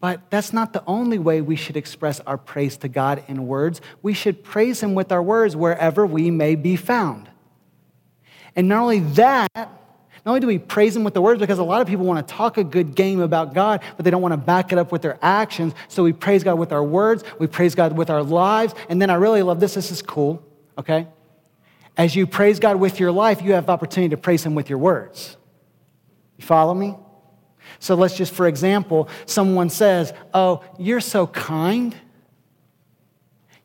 [0.00, 3.80] but that's not the only way we should express our praise to God in words.
[4.02, 7.30] We should praise Him with our words wherever we may be found.
[8.54, 9.70] And not only that,
[10.26, 12.26] not only do we praise Him with the words, because a lot of people want
[12.26, 14.90] to talk a good game about God, but they don't want to back it up
[14.90, 15.72] with their actions.
[15.86, 18.74] So we praise God with our words, we praise God with our lives.
[18.88, 19.74] And then I really love this.
[19.74, 20.44] This is cool,
[20.76, 21.06] okay?
[21.96, 24.80] As you praise God with your life, you have opportunity to praise Him with your
[24.80, 25.36] words.
[26.38, 26.96] You follow me?
[27.78, 31.94] So let's just, for example, someone says, Oh, you're so kind.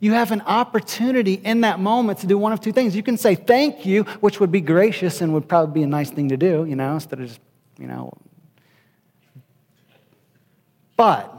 [0.02, 2.94] You have an opportunity in that moment to do one of two things.
[2.96, 6.10] You can say thank you, which would be gracious and would probably be a nice
[6.10, 7.40] thing to do, you know, instead of just,
[7.80, 8.12] you know.
[10.98, 11.34] But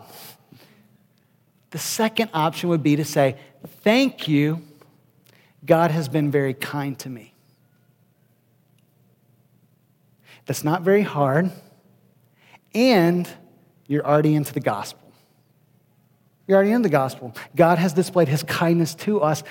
[1.70, 3.37] the second option would be to say,
[3.83, 4.62] Thank you
[5.64, 7.35] God has been very kind to me.
[10.46, 11.53] That's not very hard,
[12.75, 13.29] and
[13.87, 15.02] you're already into the gospel.
[16.46, 17.35] You're already in the gospel.
[17.55, 19.42] God has displayed his kindness to us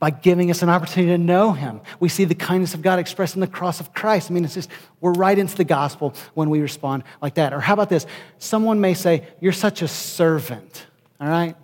[0.00, 1.82] by giving us an opportunity to know him.
[2.00, 4.30] We see the kindness of God expressed in the cross of Christ.
[4.30, 4.70] I mean, it's just,
[5.00, 7.52] we're right into the gospel when we respond like that.
[7.52, 8.06] Or how about this?
[8.38, 10.86] Someone may say, You're such a servant,
[11.20, 11.54] all right?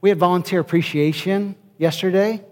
[0.00, 2.44] We had volunteer appreciation yesterday.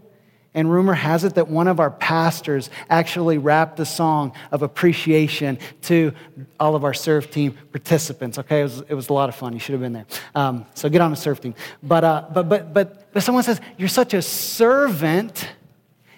[0.57, 5.59] And rumor has it that one of our pastors actually rapped a song of appreciation
[5.83, 6.15] to
[6.59, 8.39] all of our serve team participants.
[8.39, 9.53] Okay, it was, it was a lot of fun.
[9.53, 10.07] You should have been there.
[10.35, 11.55] Um, so get on the serve team.
[11.83, 15.47] But, uh, but, but, but, but someone says, You're such a servant.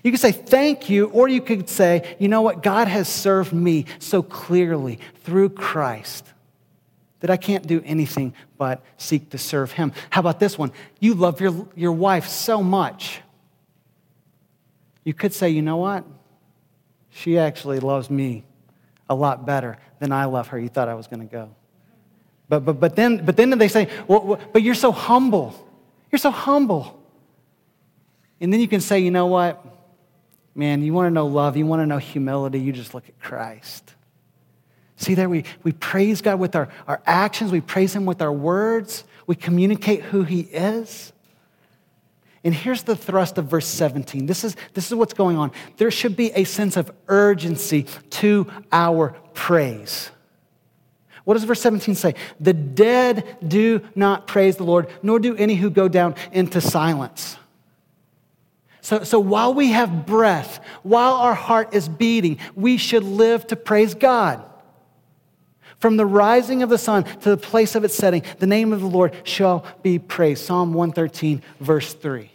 [0.05, 2.63] You could say thank you, or you could say, You know what?
[2.63, 6.25] God has served me so clearly through Christ
[7.19, 9.93] that I can't do anything but seek to serve Him.
[10.11, 10.71] How about this one?
[11.01, 13.21] You love your, your wife so much
[15.05, 16.05] you could say, you know what?
[17.11, 18.45] She actually loves me
[19.09, 20.59] a lot better than I love her.
[20.59, 21.51] You thought I was going to go.
[22.49, 25.55] But, but, but, then, but then they say, well, but you're so humble.
[26.11, 27.03] You're so humble.
[28.41, 29.65] And then you can say, you know what?
[30.55, 33.19] Man, you want to know love, you want to know humility, you just look at
[33.21, 33.95] Christ.
[34.97, 38.33] See, there we, we praise God with our, our actions, we praise Him with our
[38.33, 41.13] words, we communicate who He is.
[42.45, 44.27] And here's the thrust of verse 17.
[44.27, 45.51] This is, this is what's going on.
[45.77, 50.11] There should be a sense of urgency to our praise.
[51.25, 52.15] What does verse 17 say?
[52.41, 57.37] The dead do not praise the Lord, nor do any who go down into silence.
[58.81, 63.57] So, so while we have breath, while our heart is beating, we should live to
[63.57, 64.43] praise God.
[65.81, 68.81] From the rising of the sun to the place of its setting, the name of
[68.81, 70.45] the Lord shall be praised.
[70.45, 72.31] Psalm 113, verse 3.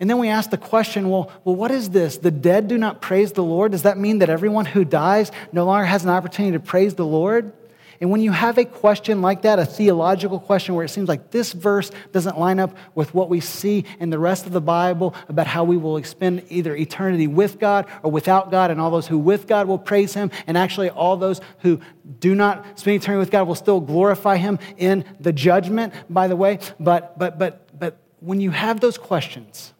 [0.00, 2.18] And then we ask the question well, well, what is this?
[2.18, 3.72] The dead do not praise the Lord?
[3.72, 7.06] Does that mean that everyone who dies no longer has an opportunity to praise the
[7.06, 7.52] Lord?
[8.00, 11.30] And when you have a question like that, a theological question where it seems like
[11.30, 15.14] this verse doesn't line up with what we see in the rest of the Bible
[15.28, 19.06] about how we will spend either eternity with God or without God, and all those
[19.06, 21.80] who with God will praise Him, and actually all those who
[22.20, 26.36] do not spend eternity with God will still glorify Him in the judgment, by the
[26.36, 26.58] way.
[26.80, 29.72] But, but, but, but when you have those questions,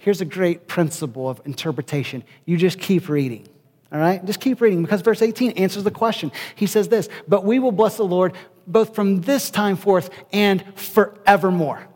[0.00, 3.46] here's a great principle of interpretation you just keep reading.
[3.92, 4.24] All right?
[4.24, 6.32] Just keep reading because verse 18 answers the question.
[6.54, 8.34] He says this, but we will bless the Lord
[8.66, 11.86] both from this time forth and forevermore.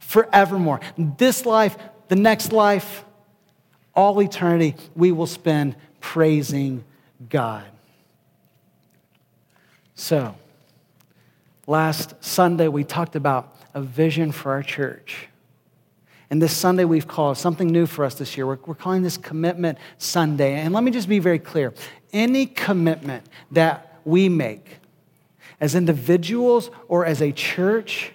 [0.00, 0.80] Forevermore.
[0.98, 1.76] This life,
[2.08, 3.04] the next life,
[3.94, 6.84] all eternity, we will spend praising
[7.28, 7.64] God.
[9.94, 10.34] So,
[11.66, 15.28] last Sunday we talked about a vision for our church.
[16.32, 18.46] And this Sunday we've called something new for us this year.
[18.46, 20.54] We're, we're calling this Commitment Sunday.
[20.54, 21.74] And let me just be very clear
[22.10, 24.78] any commitment that we make
[25.60, 28.12] as individuals or as a church,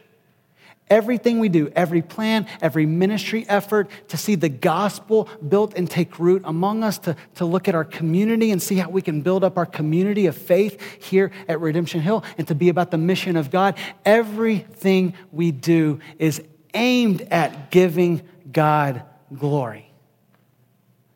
[0.90, 6.18] everything we do, every plan, every ministry effort to see the gospel built and take
[6.18, 9.44] root among us, to, to look at our community and see how we can build
[9.44, 13.38] up our community of faith here at Redemption Hill and to be about the mission
[13.38, 16.42] of God, everything we do is
[16.74, 19.04] aimed at giving God
[19.34, 19.90] glory.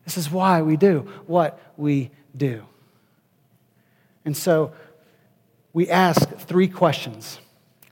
[0.05, 2.65] This is why we do what we do.
[4.25, 4.73] And so
[5.73, 7.39] we asked three questions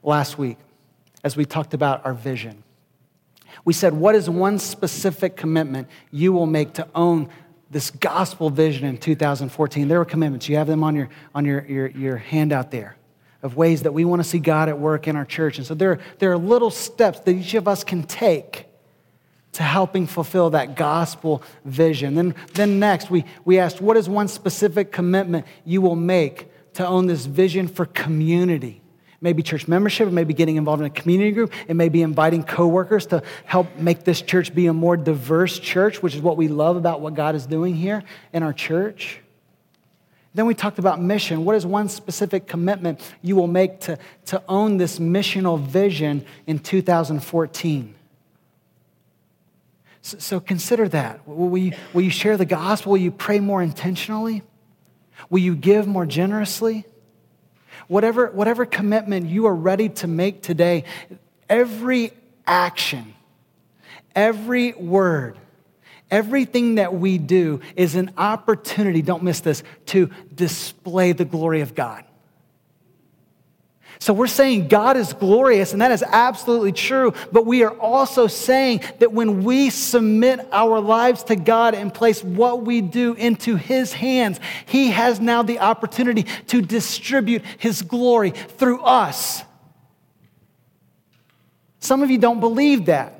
[0.03, 0.57] last week
[1.23, 2.63] as we talked about our vision.
[3.65, 7.29] We said, What is one specific commitment you will make to own
[7.71, 9.87] this gospel vision in 2014?
[9.87, 10.49] There were commitments.
[10.49, 12.95] You have them on your, on your, your, your handout there
[13.41, 15.57] of ways that we want to see God at work in our church.
[15.57, 18.65] And so there, there are little steps that each of us can take
[19.53, 22.15] to helping fulfill that gospel vision.
[22.15, 26.85] Then, then next, we, we asked, what is one specific commitment you will make to
[26.85, 28.81] own this vision for community?
[29.21, 32.01] Maybe church membership, it may be getting involved in a community group, it may be
[32.01, 36.37] inviting coworkers to help make this church be a more diverse church, which is what
[36.37, 39.19] we love about what God is doing here in our church.
[40.33, 41.43] Then we talked about mission.
[41.43, 46.59] What is one specific commitment you will make to, to own this missional vision in
[46.59, 47.95] 2014?
[50.01, 51.27] So, so consider that.
[51.27, 52.93] Will you, will you share the gospel?
[52.93, 54.43] Will you pray more intentionally?
[55.29, 56.85] Will you give more generously?
[57.87, 60.83] Whatever, whatever commitment you are ready to make today,
[61.49, 62.13] every
[62.45, 63.15] action,
[64.15, 65.37] every word,
[66.11, 71.75] Everything that we do is an opportunity, don't miss this, to display the glory of
[71.75, 72.03] God.
[74.01, 77.13] So we're saying God is glorious, and that is absolutely true.
[77.33, 82.23] But we are also saying that when we submit our lives to God and place
[82.23, 88.31] what we do into His hands, He has now the opportunity to distribute His glory
[88.31, 89.43] through us.
[91.79, 93.18] Some of you don't believe that.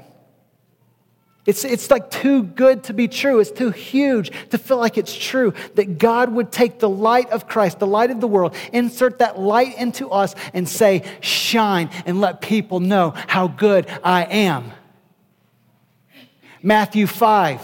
[1.46, 3.40] It's, it's like too good to be true.
[3.40, 7.48] It's too huge to feel like it's true that God would take the light of
[7.48, 12.22] Christ, the light of the world, insert that light into us and say, shine and
[12.22, 14.72] let people know how good I am.
[16.62, 17.62] Matthew 5.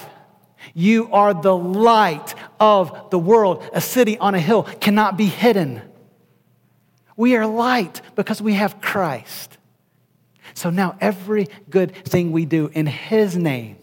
[0.73, 3.69] You are the light of the world.
[3.73, 5.81] A city on a hill cannot be hidden.
[7.17, 9.57] We are light because we have Christ.
[10.55, 13.77] So now every good thing we do in His name,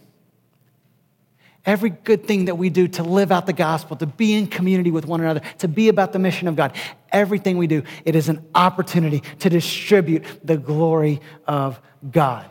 [1.64, 4.90] every good thing that we do to live out the gospel, to be in community
[4.90, 6.74] with one another, to be about the mission of God,
[7.12, 11.78] everything we do, it is an opportunity to distribute the glory of
[12.10, 12.46] God.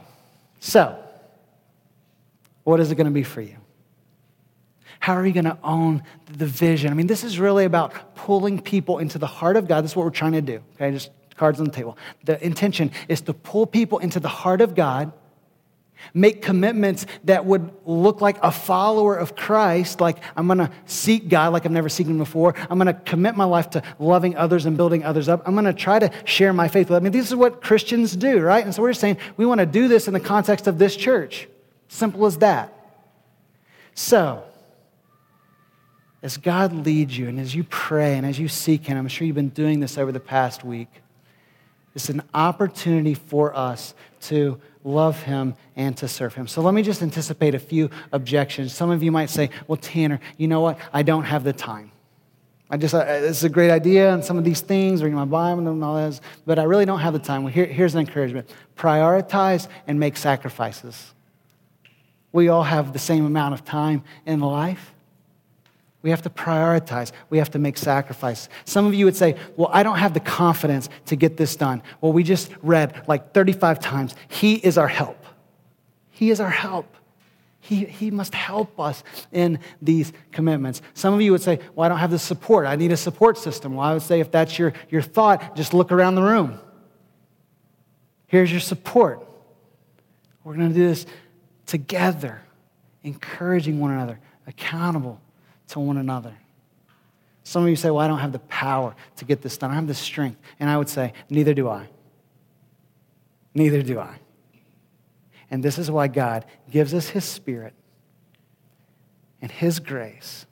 [0.59, 0.97] So,
[2.63, 3.57] what is it going to be for you?
[4.99, 6.91] How are you going to own the vision?
[6.91, 9.83] I mean, this is really about pulling people into the heart of God.
[9.83, 10.61] This is what we're trying to do.
[10.75, 11.09] Okay, just
[11.41, 11.97] cards on the table.
[12.23, 15.11] The intention is to pull people into the heart of God,
[16.13, 21.51] make commitments that would look like a follower of Christ, like I'm gonna seek God
[21.51, 22.53] like I've never seen Him before.
[22.69, 25.41] I'm gonna commit my life to loving others and building others up.
[25.47, 26.97] I'm gonna try to share my faith with.
[26.97, 28.63] I mean, this is what Christians do, right?
[28.63, 31.47] And so we're just saying we wanna do this in the context of this church.
[31.87, 32.71] Simple as that.
[33.95, 34.43] So,
[36.21, 39.25] as God leads you and as you pray and as you seek Him, I'm sure
[39.25, 41.01] you've been doing this over the past week.
[41.95, 46.47] It's an opportunity for us to love him and to serve him.
[46.47, 48.73] So let me just anticipate a few objections.
[48.73, 50.79] Some of you might say, well, Tanner, you know what?
[50.93, 51.91] I don't have the time.
[52.69, 55.25] I just, uh, this is a great idea and some of these things, reading my
[55.25, 57.43] Bible and all this, but I really don't have the time.
[57.43, 61.13] Well, here, here's an encouragement prioritize and make sacrifices.
[62.31, 64.93] We all have the same amount of time in life.
[66.01, 67.11] We have to prioritize.
[67.29, 68.49] We have to make sacrifice.
[68.65, 71.83] Some of you would say, Well, I don't have the confidence to get this done.
[71.99, 75.23] Well, we just read like 35 times He is our help.
[76.09, 76.95] He is our help.
[77.59, 80.81] He, he must help us in these commitments.
[80.95, 82.65] Some of you would say, Well, I don't have the support.
[82.65, 83.75] I need a support system.
[83.75, 86.59] Well, I would say, if that's your, your thought, just look around the room.
[88.25, 89.27] Here's your support.
[90.43, 91.05] We're going to do this
[91.67, 92.41] together,
[93.03, 95.21] encouraging one another, accountable
[95.71, 96.35] to one another.
[97.43, 99.71] Some of you say, Well, I don't have the power to get this done.
[99.71, 100.39] I have the strength.
[100.59, 101.87] And I would say, Neither do I.
[103.53, 104.19] Neither do I.
[105.49, 107.73] And this is why God gives us His Spirit
[109.41, 110.45] and His grace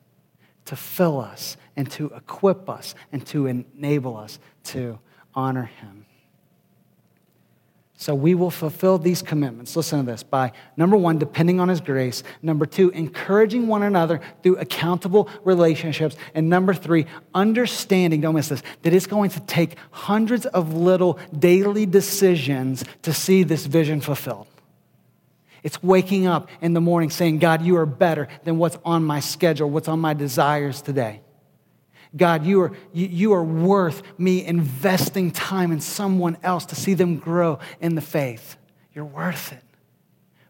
[0.65, 4.99] to fill us and to equip us and to enable us to
[5.33, 6.05] honor Him.
[8.01, 9.75] So we will fulfill these commitments.
[9.75, 12.23] Listen to this by number one, depending on His grace.
[12.41, 16.15] Number two, encouraging one another through accountable relationships.
[16.33, 21.19] And number three, understanding, don't miss this, that it's going to take hundreds of little
[21.37, 24.47] daily decisions to see this vision fulfilled.
[25.61, 29.19] It's waking up in the morning saying, God, you are better than what's on my
[29.19, 31.19] schedule, what's on my desires today.
[32.17, 37.17] God, you are, you, are worth me investing time in someone else to see them
[37.17, 38.57] grow in the faith.
[38.93, 39.63] You're worth it.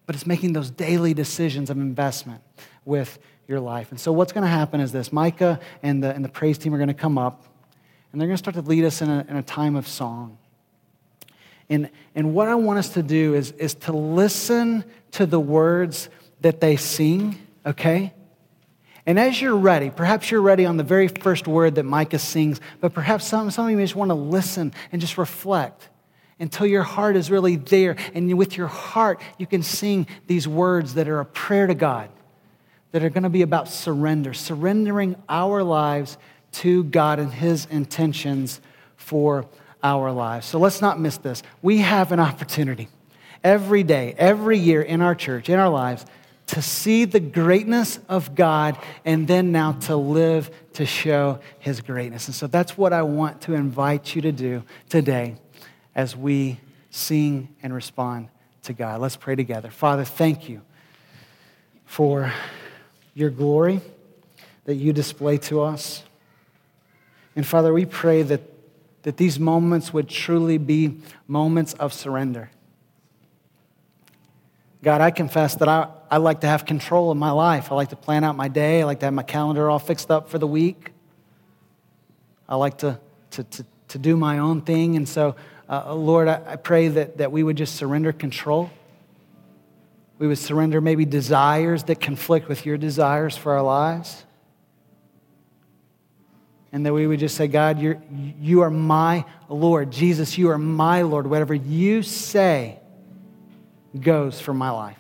[0.06, 2.42] But it's making those daily decisions of investment
[2.86, 3.92] with your life.
[3.92, 6.74] And so, what's going to happen is this Micah and the, and the praise team
[6.74, 7.46] are going to come up,
[8.12, 10.38] and they're going to start to lead us in a, in a time of song.
[11.70, 16.10] And, and what I want us to do is, is to listen to the words
[16.42, 18.14] that they sing, okay?
[19.10, 22.62] And as you're ready, perhaps you're ready on the very first word that Micah sings,
[22.80, 25.90] but perhaps some, some of you just want to listen and just reflect
[26.40, 27.96] until your heart is really there.
[28.14, 32.12] And with your heart, you can sing these words that are a prayer to God,
[32.92, 36.20] that are going to be about surrender, surrendering our lives
[36.52, 38.62] to God and His intentions
[38.96, 39.48] for
[39.82, 40.46] our lives.
[40.46, 41.42] So let's not miss this.
[41.64, 42.90] We have an opportunity
[43.44, 46.06] every day, every year in our church, in our lives,
[46.50, 52.28] to see the greatness of God and then now to live to show his greatness.
[52.28, 55.36] And so that's what I want to invite you to do today
[55.94, 58.30] as we sing and respond
[58.64, 59.00] to God.
[59.00, 59.70] Let's pray together.
[59.70, 60.62] Father, thank you
[61.86, 62.34] for
[63.14, 63.82] your glory
[64.66, 66.04] that you display to us.
[67.36, 68.42] And Father, we pray that,
[69.04, 72.50] that these moments would truly be moments of surrender
[74.82, 77.72] God, I confess that I, I like to have control of my life.
[77.72, 78.82] I like to plan out my day.
[78.82, 80.92] I like to have my calendar all fixed up for the week.
[82.48, 83.00] I like to,
[83.32, 84.96] to, to, to do my own thing.
[84.96, 85.36] And so,
[85.70, 88.72] uh, Lord, I, I pray that, that we would just surrender control.
[90.18, 94.26] We would surrender maybe desires that conflict with your desires for our lives.
[96.72, 99.92] And that we would just say, God, you're, you are my Lord.
[99.92, 101.28] Jesus, you are my Lord.
[101.28, 102.80] Whatever you say,
[104.00, 104.99] goes for my life.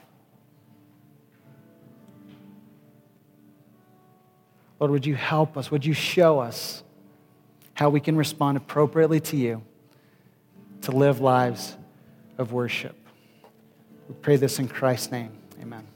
[4.80, 5.69] Lord, would you help us?
[5.71, 6.84] Would you show us
[7.73, 9.61] how we can respond appropriately to you
[10.82, 11.75] to live lives
[12.38, 12.95] of worship?
[14.07, 15.32] We pray this in Christ's name.
[15.61, 15.88] Amen.